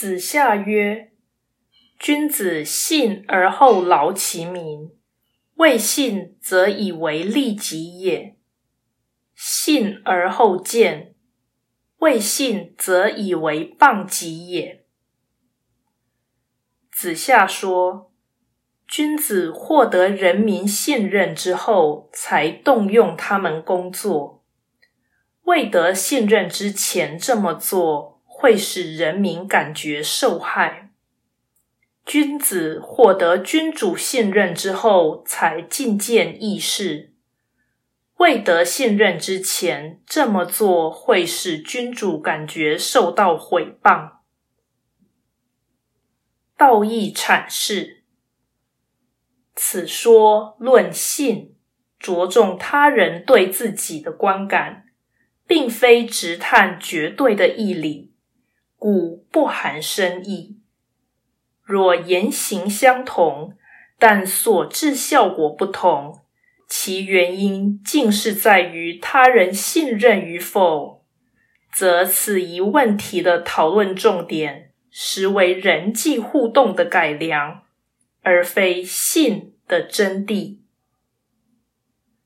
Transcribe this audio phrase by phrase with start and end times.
[0.00, 1.12] 子夏曰
[2.00, 4.90] ：“君子信而后劳其民，
[5.56, 8.38] 未信则以为利己也；
[9.34, 11.14] 信而后见，
[11.98, 14.86] 未信则以为谤己也。”
[16.90, 18.10] 子夏说
[18.88, 24.42] ：“君子获得人民信任之后，才动用他们工作；
[25.42, 30.92] 未得信任之前这么做。”会使人民感觉受害。
[32.06, 37.10] 君子获得君主信任之后，才进谏议事；
[38.16, 44.12] 未得信任之前这么做，会使君主感觉受到毁谤。
[46.56, 48.04] 道义阐释：
[49.54, 51.54] 此说论信，
[51.98, 54.86] 着重他人对自己的观感，
[55.46, 58.09] 并非直探绝对的义理。
[58.80, 60.56] 故不含深意。
[61.62, 63.54] 若言行相同，
[63.98, 66.22] 但所致效果不同，
[66.66, 71.04] 其原因竟是在于他人信任与否，
[71.72, 77.62] 则此一问题的讨论重点实为人际互动的改良，
[78.22, 80.56] 而非信的真谛。